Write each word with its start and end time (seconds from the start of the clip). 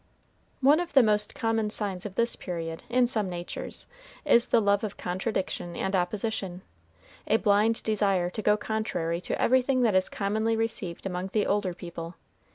One 0.61 0.79
of 0.79 0.93
the 0.93 1.03
most 1.03 1.35
common 1.35 1.69
signs 1.69 2.07
of 2.07 2.15
this 2.15 2.35
period, 2.35 2.81
in 2.89 3.05
some 3.05 3.29
natures, 3.29 3.85
is 4.25 4.47
the 4.47 4.59
love 4.59 4.83
of 4.83 4.97
contradiction 4.97 5.75
and 5.75 5.95
opposition, 5.95 6.63
a 7.27 7.37
blind 7.37 7.83
desire 7.83 8.31
to 8.31 8.41
go 8.41 8.57
contrary 8.57 9.21
to 9.21 9.39
everything 9.39 9.83
that 9.83 9.93
is 9.93 10.09
commonly 10.09 10.55
received 10.55 11.05
among 11.05 11.27
the 11.33 11.45
older 11.45 11.75
people. 11.75 12.15